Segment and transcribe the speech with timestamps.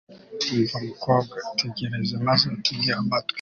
[0.55, 3.29] umva mukobwa, itegereze maze utege amatwi